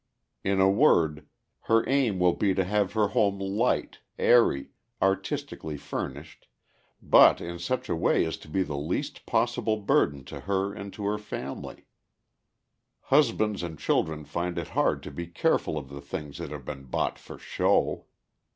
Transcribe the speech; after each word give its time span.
In 0.43 0.59
a 0.59 0.67
word, 0.67 1.27
her 1.65 1.87
aim 1.87 2.17
will 2.17 2.33
be 2.33 2.55
to 2.55 2.63
have 2.65 2.93
her 2.93 3.09
home 3.09 3.37
light, 3.39 3.99
airy, 4.17 4.69
artistically 4.99 5.77
furnished, 5.77 6.47
but 7.03 7.39
in 7.39 7.59
such 7.59 7.87
a 7.87 7.95
way 7.95 8.25
as 8.25 8.35
to 8.37 8.47
be 8.47 8.63
the 8.63 8.79
least 8.79 9.27
possible 9.27 9.77
burden 9.77 10.23
to 10.25 10.39
her 10.39 10.73
and 10.73 10.91
to 10.93 11.03
her 11.05 11.19
family. 11.19 11.85
Husbands 13.13 13.61
and 13.61 13.77
children 13.77 14.25
find 14.25 14.57
it 14.57 14.69
hard 14.69 15.03
to 15.03 15.11
be 15.11 15.27
careful 15.27 15.77
of 15.77 15.89
the 15.89 16.01
things 16.01 16.39
that 16.39 16.49
have 16.49 16.65
been 16.65 16.85
bought 16.85 17.19
for 17.19 17.37
show. 17.37 18.05